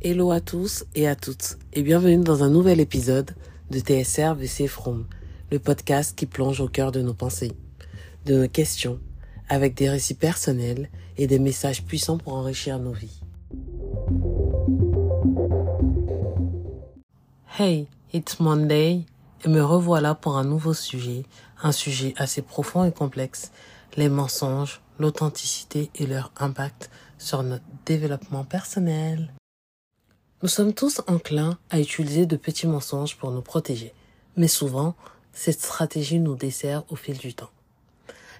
[0.00, 3.32] Hello à tous et à toutes et bienvenue dans un nouvel épisode
[3.68, 5.08] de TSR VC From,
[5.50, 7.50] le podcast qui plonge au cœur de nos pensées,
[8.24, 9.00] de nos questions,
[9.48, 13.20] avec des récits personnels et des messages puissants pour enrichir nos vies.
[17.58, 19.04] Hey, it's Monday
[19.44, 21.24] et me revoilà pour un nouveau sujet,
[21.60, 23.50] un sujet assez profond et complexe,
[23.96, 29.32] les mensonges, l'authenticité et leur impact sur notre développement personnel.
[30.40, 33.92] Nous sommes tous enclins à utiliser de petits mensonges pour nous protéger,
[34.36, 34.94] mais souvent,
[35.32, 37.50] cette stratégie nous dessert au fil du temps.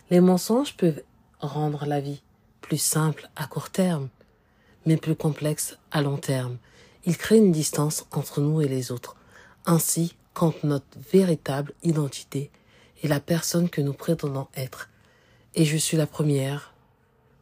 [0.09, 1.03] Les mensonges peuvent
[1.41, 2.23] rendre la vie
[2.61, 4.11] plus simple à court terme,
[4.87, 6.59] mais plus complexe à long terme.
[7.05, 9.17] Ils créent une distance entre nous et les autres.
[9.67, 12.53] Ainsi, quand notre véritable identité
[13.03, 14.89] est la personne que nous prétendons être.
[15.57, 16.75] Et je suis la première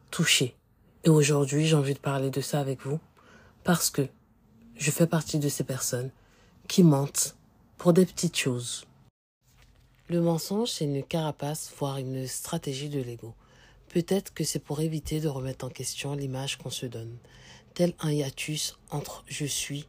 [0.09, 0.55] touchée.
[1.03, 2.99] Et aujourd'hui, j'ai envie de parler de ça avec vous
[3.63, 4.07] parce que
[4.77, 6.11] je fais partie de ces personnes
[6.67, 7.35] qui mentent
[7.77, 8.85] pour des petites choses.
[10.07, 13.33] Le mensonge, c'est une carapace, voire une stratégie de l'ego.
[13.89, 17.17] Peut-être que c'est pour éviter de remettre en question l'image qu'on se donne,
[17.73, 19.87] tel un hiatus entre je suis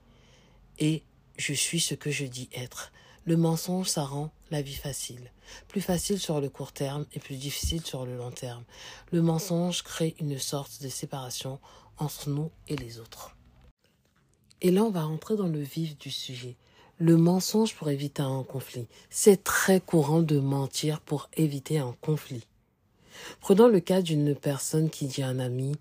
[0.79, 1.03] et
[1.37, 2.93] je suis ce que je dis être.
[3.25, 5.31] Le mensonge, ça rend la vie facile.
[5.69, 8.65] Plus facile sur le court terme et plus difficile sur le long terme.
[9.13, 11.61] Le mensonge crée une sorte de séparation
[11.99, 13.38] entre nous et les autres.
[14.61, 16.57] Et là, on va rentrer dans le vif du sujet.
[16.99, 18.89] Le mensonge pour éviter un conflit.
[19.09, 22.45] C'est très courant de mentir pour éviter un conflit.
[23.41, 25.77] Prenons le cas d'une personne qui dit à un ami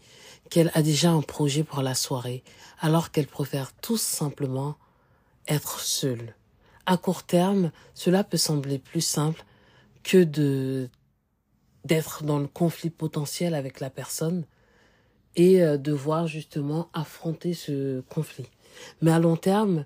[0.50, 2.44] qu'elle a déjà un projet pour la soirée,
[2.80, 4.75] alors qu'elle préfère tout simplement
[5.48, 6.36] être seule.
[6.86, 9.44] À court terme, cela peut sembler plus simple
[10.03, 10.23] que
[11.83, 14.45] d'être dans le conflit potentiel avec la personne
[15.36, 18.48] et euh, de voir justement affronter ce conflit.
[19.02, 19.86] Mais à long terme,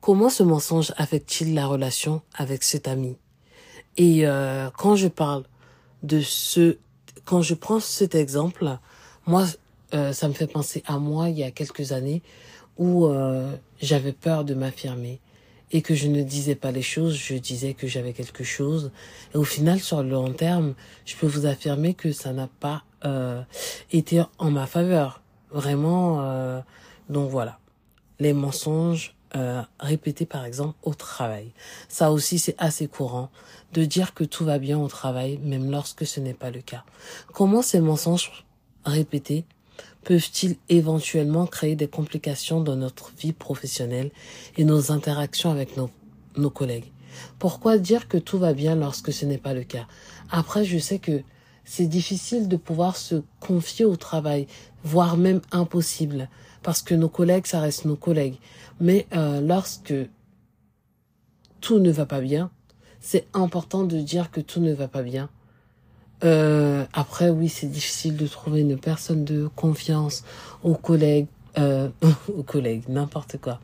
[0.00, 3.16] comment ce mensonge affecte-t-il la relation avec cet ami?
[3.96, 5.44] Et euh, quand je parle
[6.02, 6.76] de ce,
[7.24, 8.78] quand je prends cet exemple,
[9.26, 9.44] moi,
[9.94, 12.22] euh, ça me fait penser à moi il y a quelques années
[12.78, 15.20] où euh, j'avais peur de m'affirmer
[15.70, 18.90] et que je ne disais pas les choses, je disais que j'avais quelque chose.
[19.34, 20.74] Et au final, sur le long terme,
[21.06, 22.84] je peux vous affirmer que ça n'a pas
[23.90, 25.22] été en ma faveur.
[25.50, 26.62] Vraiment.
[27.10, 27.61] donc voilà
[28.20, 31.52] les mensonges euh, répétés par exemple au travail.
[31.88, 33.30] Ça aussi c'est assez courant
[33.72, 36.84] de dire que tout va bien au travail même lorsque ce n'est pas le cas.
[37.32, 38.44] Comment ces mensonges
[38.84, 39.44] répétés
[40.04, 44.10] peuvent-ils éventuellement créer des complications dans notre vie professionnelle
[44.58, 45.90] et nos interactions avec nos,
[46.36, 46.92] nos collègues?
[47.38, 49.86] Pourquoi dire que tout va bien lorsque ce n'est pas le cas?
[50.30, 51.22] Après, je sais que
[51.64, 54.46] c'est difficile de pouvoir se confier au travail,
[54.84, 56.28] voire même impossible
[56.62, 58.36] parce que nos collègues, ça reste nos collègues.
[58.80, 59.94] Mais euh, lorsque
[61.60, 62.50] tout ne va pas bien,
[63.00, 65.28] c'est important de dire que tout ne va pas bien.
[66.24, 70.24] Euh, après, oui, c'est difficile de trouver une personne de confiance
[70.62, 71.26] aux collègues,
[71.58, 71.88] euh,
[72.36, 73.60] aux collègues, n'importe quoi.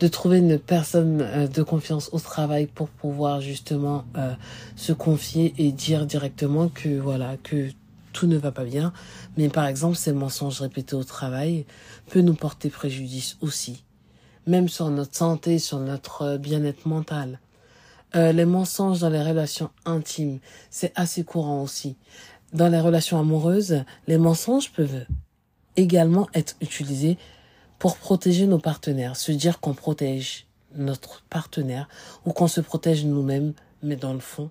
[0.00, 4.32] De trouver une personne euh, de confiance au travail pour pouvoir justement euh,
[4.76, 7.70] se confier et dire directement que voilà que
[8.16, 8.94] tout ne va pas bien,
[9.36, 11.66] mais par exemple ces mensonges répétés au travail
[12.08, 13.84] peut nous porter préjudice aussi,
[14.46, 17.40] même sur notre santé, sur notre euh, bien-être mental.
[18.14, 20.38] Euh, les mensonges dans les relations intimes,
[20.70, 21.96] c'est assez courant aussi.
[22.54, 25.04] Dans les relations amoureuses, les mensonges peuvent
[25.76, 27.18] également être utilisés
[27.78, 31.88] pour protéger nos partenaires, se dire qu'on protège notre partenaire
[32.24, 34.50] ou qu'on se protège nous-mêmes, mais dans le fond,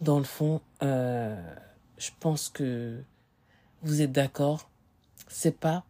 [0.00, 1.36] dans le fond, euh,
[1.98, 3.00] je pense que
[3.82, 4.70] vous êtes d'accord.
[5.28, 5.84] C'est pas.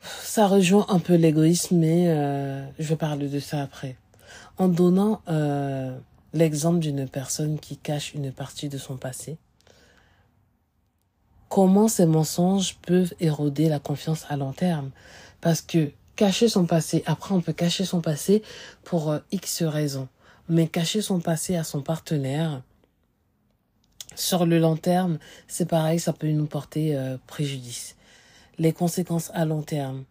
[0.00, 3.96] Ça rejoint un peu l'égoïsme, mais euh, je vais parler de ça après.
[4.58, 5.96] En donnant euh,
[6.32, 9.38] l'exemple d'une personne qui cache une partie de son passé,
[11.48, 14.90] comment ces mensonges peuvent éroder la confiance à long terme
[15.40, 18.42] Parce que cacher son passé, après on peut cacher son passé
[18.84, 20.08] pour euh, X raisons,
[20.48, 22.62] mais cacher son passé à son partenaire,
[24.16, 27.96] sur le long terme, c'est pareil, ça peut nous porter euh, préjudice.
[28.58, 30.04] Les conséquences à long terme.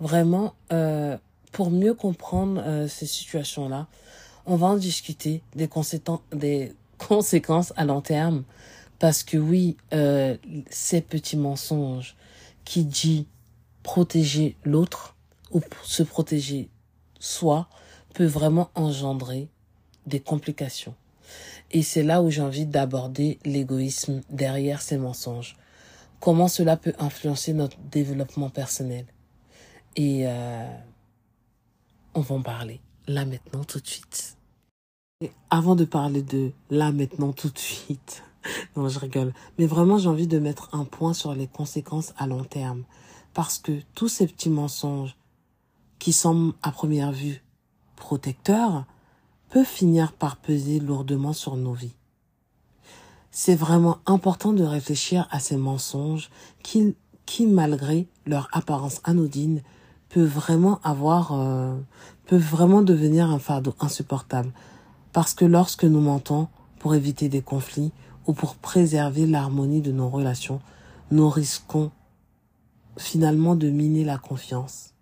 [0.00, 1.16] Vraiment, euh,
[1.52, 3.86] pour mieux comprendre euh, ces situations-là,
[4.46, 5.70] on va en discuter des,
[6.32, 8.42] des conséquences à long terme.
[9.02, 9.76] Parce que oui,
[10.70, 12.14] ces petits mensonges
[12.64, 13.26] qui dit
[13.82, 15.16] protéger l'autre
[15.50, 16.70] ou se protéger
[17.18, 17.68] soi
[18.14, 19.48] peut vraiment engendrer
[20.06, 20.94] des complications.
[21.72, 25.56] Et c'est là où j'ai envie d'aborder l'égoïsme derrière ces mensonges.
[26.20, 29.06] Comment cela peut influencer notre développement personnel.
[29.96, 30.76] Et euh,
[32.14, 34.36] on va en parler là maintenant tout de suite.
[35.50, 38.22] Avant de parler de là maintenant tout de suite,
[38.76, 42.26] non je rigole, mais vraiment j'ai envie de mettre un point sur les conséquences à
[42.26, 42.84] long terme.
[43.34, 45.16] Parce que tous ces petits mensonges
[45.98, 47.42] qui semblent à première vue
[47.96, 48.84] protecteurs
[49.50, 51.94] peuvent finir par peser lourdement sur nos vies.
[53.30, 56.30] C'est vraiment important de réfléchir à ces mensonges
[56.62, 59.62] qui, qui malgré leur apparence anodine,
[60.10, 61.74] peuvent vraiment avoir, euh,
[62.26, 64.52] peuvent vraiment devenir un fardeau insupportable.
[65.12, 66.48] Parce que lorsque nous mentons
[66.78, 67.92] pour éviter des conflits
[68.26, 70.60] ou pour préserver l'harmonie de nos relations,
[71.10, 71.90] nous risquons
[72.96, 74.94] finalement de miner la confiance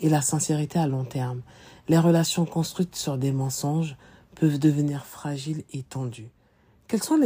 [0.00, 1.42] et la sincérité à long terme.
[1.88, 3.96] Les relations construites sur des mensonges
[4.34, 6.30] peuvent devenir fragiles et tendues.
[6.88, 7.18] Quelles sont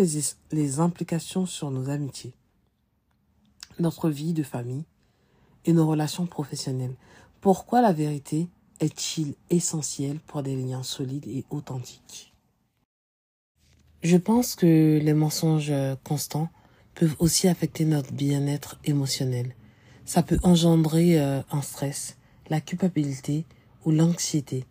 [0.53, 2.35] les, implications sur nos amitiés,
[3.81, 4.85] notre vie de famille
[5.65, 6.95] et nos relations professionnelles?
[7.41, 8.49] Pourquoi la vérité
[8.81, 12.36] est-il essentiel pour des liens solides et authentiques?
[14.03, 15.73] Je pense que les mensonges
[16.05, 16.49] constants
[16.95, 19.55] peuvent aussi affecter notre bien-être émotionnel.
[20.05, 22.17] Ça peut engendrer euh, un stress,
[22.49, 23.45] la culpabilité
[23.85, 24.65] ou l'anxiété.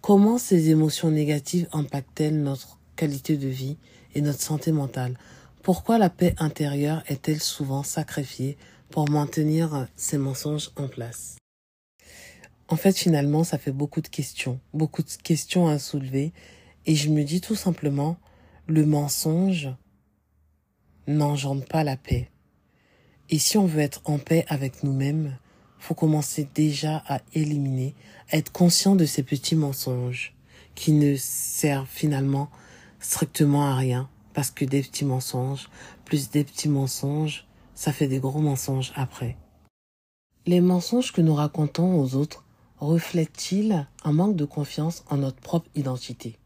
[0.00, 3.76] Comment ces émotions négatives impactent-elles notre qualité de vie
[4.14, 5.18] et notre santé mentale?
[5.62, 8.56] Pourquoi la paix intérieure est-elle souvent sacrifiée
[8.90, 11.36] pour maintenir ces mensonges en place?
[12.68, 16.32] En fait, finalement, ça fait beaucoup de questions, beaucoup de questions à soulever
[16.86, 18.16] et je me dis tout simplement,
[18.70, 19.68] le mensonge
[21.08, 22.30] n'engendre pas la paix.
[23.28, 25.36] Et si on veut être en paix avec nous-mêmes,
[25.78, 27.94] faut commencer déjà à éliminer,
[28.30, 30.34] à être conscient de ces petits mensonges
[30.76, 32.48] qui ne servent finalement
[33.00, 35.68] strictement à rien parce que des petits mensonges,
[36.04, 39.36] plus des petits mensonges, ça fait des gros mensonges après.
[40.46, 42.44] Les mensonges que nous racontons aux autres
[42.78, 46.38] reflètent-ils un manque de confiance en notre propre identité?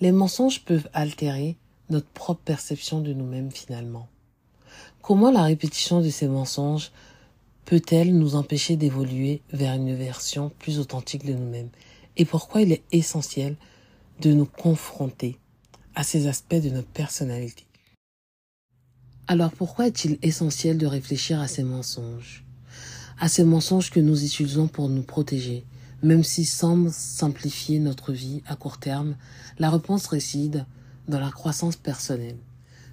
[0.00, 1.56] Les mensonges peuvent altérer
[1.90, 4.08] notre propre perception de nous-mêmes finalement.
[5.02, 6.90] Comment la répétition de ces mensonges
[7.64, 11.70] peut-elle nous empêcher d'évoluer vers une version plus authentique de nous-mêmes?
[12.16, 13.56] Et pourquoi il est essentiel
[14.20, 15.38] de nous confronter
[15.94, 17.64] à ces aspects de notre personnalité?
[19.28, 22.44] Alors pourquoi est-il essentiel de réfléchir à ces mensonges?
[23.18, 25.64] À ces mensonges que nous utilisons pour nous protéger,
[26.02, 29.16] même s'ils semblent simplifier notre vie à court terme,
[29.58, 30.66] la réponse réside
[31.08, 32.36] dans la croissance personnelle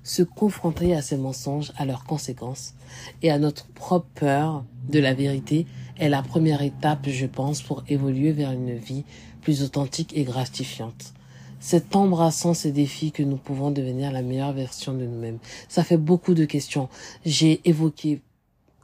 [0.03, 2.73] se confronter à ces mensonges, à leurs conséquences
[3.21, 5.65] et à notre propre peur de la vérité
[5.97, 9.05] est la première étape, je pense, pour évoluer vers une vie
[9.41, 11.13] plus authentique et gratifiante.
[11.59, 15.39] C'est en embrassant ces défis que nous pouvons devenir la meilleure version de nous-mêmes.
[15.69, 16.89] Ça fait beaucoup de questions.
[17.25, 18.21] J'ai évoqué,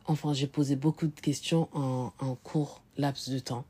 [0.06, 3.66] enfin, j'ai posé beaucoup de questions en, en court laps de temps.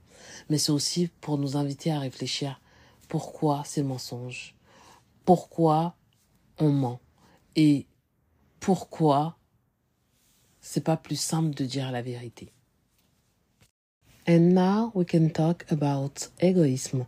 [0.50, 2.62] Mais c'est aussi pour nous inviter à réfléchir.
[3.08, 4.56] Pourquoi ces mensonges?
[5.26, 5.96] Pourquoi
[6.60, 7.00] on ment?
[7.56, 7.88] et
[8.60, 9.38] pourquoi
[10.62, 12.54] c'est pas plus simple de dire la vérité?
[14.28, 17.06] And now we can talk about égoïsme.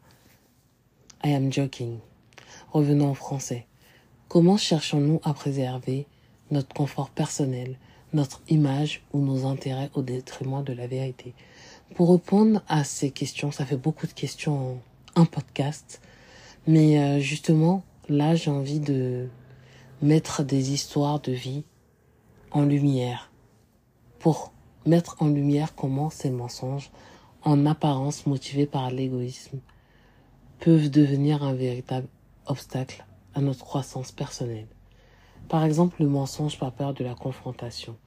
[1.24, 2.00] I am joking.
[2.74, 3.68] Revenons en français.
[4.28, 6.07] Comment cherchons-nous à préserver
[6.50, 7.78] notre confort personnel,
[8.12, 11.33] notre image ou nos intérêts au détriment de la vérité?
[11.95, 14.76] Pour répondre à ces questions, ça fait beaucoup de questions
[15.16, 16.02] en un podcast,
[16.66, 19.28] mais euh, justement, là j'ai envie de
[20.02, 21.66] mettre des histoires de vie
[22.52, 23.30] en lumière,
[24.19, 24.54] pour
[24.86, 26.92] mettre en lumière comment ces mensonges,
[27.44, 29.60] en apparence motivés par l'égoïsme,
[30.60, 32.07] peuvent devenir un véritable
[32.45, 34.68] obstacle à notre croissance personnelle.
[35.50, 37.98] Par exemple, le mensonge par peur de la confrontation.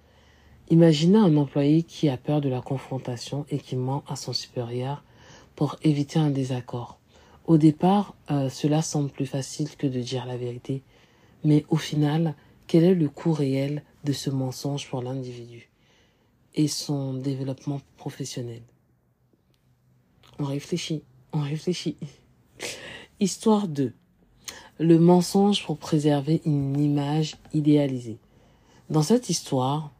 [0.70, 5.04] Imaginez un employé qui a peur de la confrontation et qui ment à son supérieur
[5.56, 6.98] pour éviter un désaccord.
[7.46, 10.82] Au départ, euh, cela semble plus facile que de dire la vérité,
[11.44, 12.34] mais au final,
[12.66, 15.70] quel est le coût réel de ce mensonge pour l'individu
[16.54, 18.62] et son développement professionnel?
[20.38, 21.02] On réfléchit,
[21.34, 21.96] on réfléchit.
[23.20, 23.92] Histoire 2.
[24.78, 28.18] Le mensonge pour préserver une image idéalisée.
[28.88, 29.92] Dans cette histoire,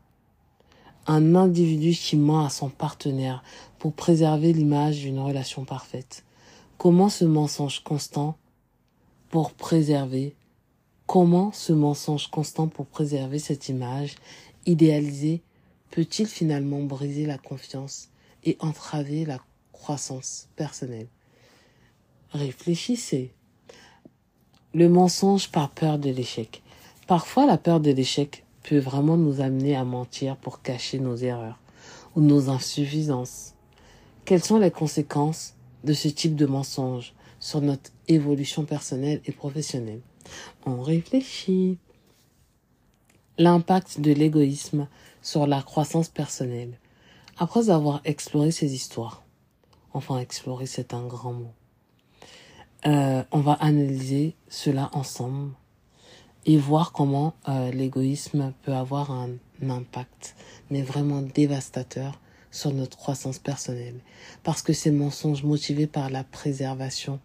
[1.06, 3.42] un individu qui ment à son partenaire
[3.78, 6.24] pour préserver l'image d'une relation parfaite.
[6.78, 8.36] Comment ce mensonge constant
[9.30, 10.34] pour préserver
[11.06, 14.16] Comment ce mensonge constant pour préserver cette image
[14.66, 15.42] idéalisée
[15.90, 18.08] peut-il finalement briser la confiance
[18.42, 19.38] et entraver la
[19.72, 21.08] croissance personnelle?
[22.32, 23.32] Réfléchissez.
[24.72, 26.62] Le mensonge par peur de l'échec.
[27.06, 31.60] Parfois, la peur de l'échec peut vraiment nous amener à mentir pour cacher nos erreurs
[32.16, 33.54] ou nos insuffisances.
[34.24, 35.54] Quelles sont les conséquences
[35.84, 40.00] de ce type de mensonge sur notre évolution personnelle et professionnelle?
[40.64, 41.78] On réfléchit.
[43.36, 44.88] L'impact de l'égoïsme
[45.20, 46.78] sur la croissance personnelle.
[47.36, 49.24] Après avoir exploré ces histoires,
[49.92, 51.52] enfin explorer c'est un grand mot,
[52.86, 55.50] euh, on va analyser cela ensemble
[56.46, 59.30] et voir comment euh, l'égoïsme peut avoir un,
[59.62, 60.36] impact,
[60.70, 62.20] mais vraiment dévastateur
[62.50, 63.98] sur notre croissance personnelle.
[64.42, 67.18] Parce que ces mensonges motivés par la préservation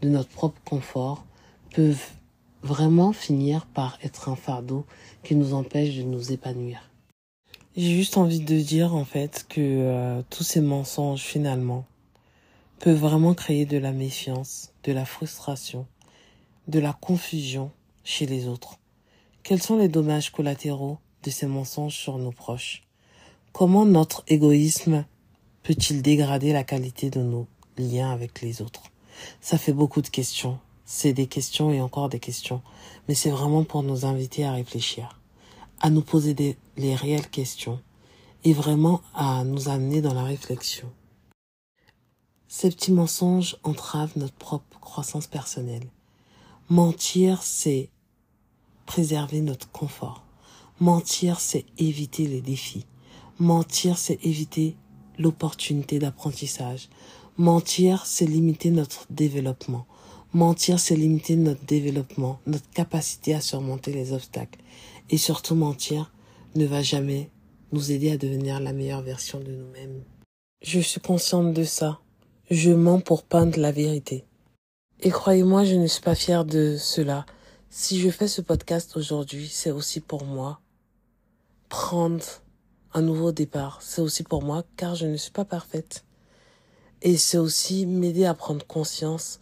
[0.00, 1.24] de notre propre confort
[1.74, 2.10] peuvent
[2.62, 4.86] vraiment finir par être un fardeau
[5.24, 6.90] qui nous empêche de nous épanouir.
[7.76, 11.86] J'ai juste envie de dire en fait que euh, tous ces mensonges finalement
[12.78, 15.86] peuvent vraiment créer de la méfiance, de la frustration,
[16.68, 17.70] de la confusion
[18.10, 18.80] chez les autres.
[19.44, 22.82] Quels sont les dommages collatéraux de ces mensonges sur nos proches?
[23.52, 25.04] Comment notre égoïsme
[25.62, 27.46] peut-il dégrader la qualité de nos
[27.78, 28.90] liens avec les autres?
[29.40, 30.58] Ça fait beaucoup de questions.
[30.84, 32.62] C'est des questions et encore des questions.
[33.06, 35.20] Mais c'est vraiment pour nous inviter à réfléchir,
[35.80, 37.80] à nous poser des, les réelles questions
[38.42, 40.90] et vraiment à nous amener dans la réflexion.
[42.48, 45.88] Ces petits mensonges entravent notre propre croissance personnelle.
[46.68, 47.88] Mentir, c'est
[48.90, 50.24] préserver notre confort.
[50.80, 52.86] Mentir, c'est éviter les défis.
[53.38, 54.74] Mentir, c'est éviter
[55.16, 56.88] l'opportunité d'apprentissage.
[57.36, 59.86] Mentir, c'est limiter notre développement.
[60.32, 64.58] Mentir, c'est limiter notre développement, notre capacité à surmonter les obstacles.
[65.08, 66.12] Et surtout, mentir
[66.56, 67.30] ne va jamais
[67.70, 70.02] nous aider à devenir la meilleure version de nous-mêmes.
[70.62, 72.00] Je suis consciente de ça.
[72.50, 74.24] Je mens pour peindre la vérité.
[74.98, 77.24] Et croyez-moi, je ne suis pas fière de cela.
[77.72, 80.60] Si je fais ce podcast aujourd'hui, c'est aussi pour moi
[81.68, 82.24] prendre
[82.94, 83.80] un nouveau départ.
[83.80, 86.04] C'est aussi pour moi car je ne suis pas parfaite.
[87.00, 89.38] Et c'est aussi m'aider à prendre conscience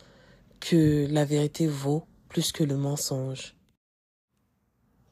[0.60, 3.56] que la vérité vaut plus que le mensonge.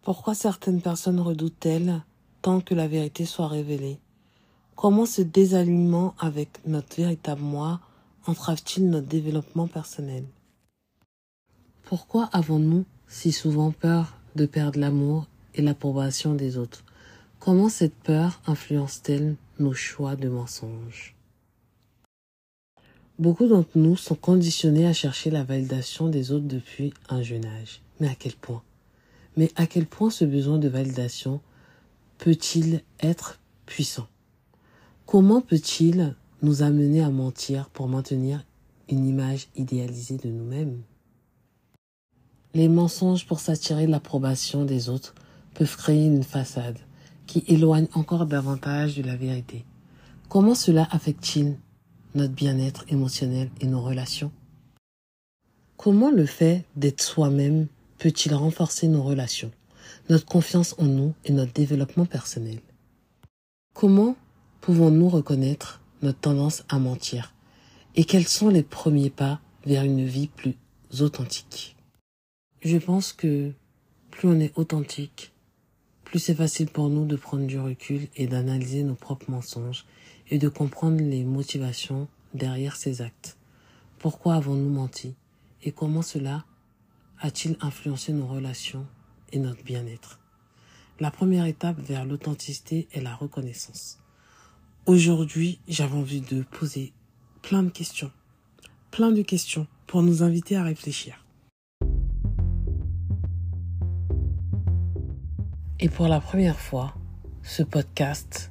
[0.03, 2.03] Pourquoi certaines personnes redoutent-elles
[2.43, 3.99] tant que la vérité soit révélée?
[4.75, 7.81] Comment ce désalignement avec notre véritable moi
[8.27, 10.27] entrave-t-il notre développement personnel?
[11.85, 16.85] Pourquoi avons-nous si souvent peur de perdre l'amour et l'approbation des autres.
[17.39, 21.15] Comment cette peur influence-t-elle nos choix de mensonges?
[23.19, 27.81] Beaucoup d'entre nous sont conditionnés à chercher la validation des autres depuis un jeune âge.
[27.99, 28.63] Mais à quel point?
[29.37, 31.41] Mais à quel point ce besoin de validation
[32.19, 34.09] peut-il être puissant?
[35.07, 38.45] Comment peut-il nous amener à mentir pour maintenir
[38.91, 40.83] une image idéalisée de nous-mêmes?
[42.57, 45.15] Les mensonges pour s'attirer l'approbation des autres
[45.53, 46.79] peuvent créer une façade
[47.27, 49.67] qui éloigne encore davantage de la vérité.
[50.31, 51.59] Comment cela affecte-t-il
[52.15, 54.33] notre bien-être émotionnel et nos relations?
[55.77, 57.67] Comment le fait d'être soi-même
[57.99, 59.51] peut-il renforcer nos relations,
[60.09, 62.61] notre confiance en nous et notre développement personnel?
[63.75, 64.17] Comment
[64.63, 67.35] pouvons-nous reconnaître notre tendance à mentir?
[67.97, 70.57] Et quels sont les premiers pas vers une vie plus
[71.01, 71.76] authentique?
[72.63, 73.53] Je pense que
[74.11, 75.33] plus on est authentique,
[76.05, 79.85] plus c'est facile pour nous de prendre du recul et d'analyser nos propres mensonges
[80.31, 83.37] et de comprendre les motivations derrière ces actes.
[83.99, 85.15] Pourquoi avons-nous menti
[85.63, 86.45] et comment cela
[87.21, 88.87] a-t-il influencé nos relations
[89.33, 90.21] et notre bien-être?
[90.99, 93.99] La première étape vers l'authenticité est la reconnaissance.
[94.87, 96.93] Aujourd'hui, j'avais envie de poser
[97.43, 98.13] plein de questions,
[98.91, 101.26] plein de questions pour nous inviter à réfléchir.
[105.87, 106.95] Et pour la première fois,
[107.45, 108.51] ce podcast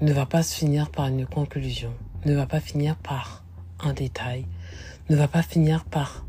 [0.00, 1.92] ne va pas se finir par une conclusion,
[2.24, 3.44] ne va pas finir par
[3.80, 4.46] un détail,
[5.10, 6.24] ne va pas finir par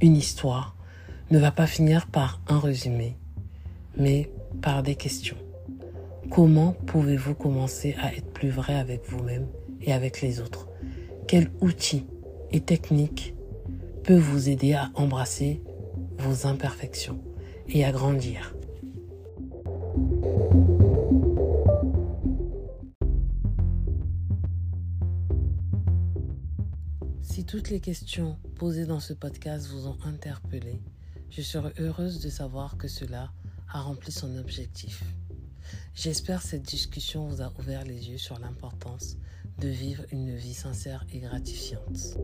[0.00, 0.74] une histoire,
[1.30, 3.16] ne va pas finir par un résumé,
[3.96, 5.38] mais par des questions.
[6.32, 9.46] Comment pouvez-vous commencer à être plus vrai avec vous-même
[9.82, 10.66] et avec les autres?
[11.28, 12.06] Quel outil
[12.50, 13.34] et technique
[14.02, 15.62] peut vous aider à embrasser
[16.18, 17.20] vos imperfections
[17.68, 18.52] et à grandir?
[27.50, 30.80] Toutes les questions posées dans ce podcast vous ont interpellé,
[31.30, 33.32] je serai heureuse de savoir que cela
[33.72, 35.02] a rempli son objectif.
[35.92, 39.16] J'espère que cette discussion vous a ouvert les yeux sur l'importance
[39.58, 42.16] de vivre une vie sincère et gratifiante.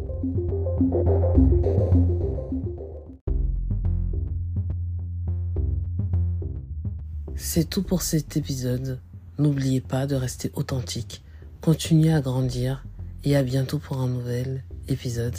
[7.35, 9.01] C'est tout pour cet épisode.
[9.39, 11.25] N'oubliez pas de rester authentique,
[11.63, 12.87] continuez à grandir
[13.25, 15.37] et à bientôt pour un nouvel épisode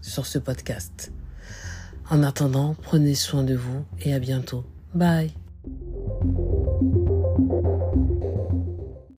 [0.00, 1.12] sur ce podcast.
[2.10, 4.64] En attendant, prenez soin de vous et à bientôt.
[4.94, 5.43] Bye.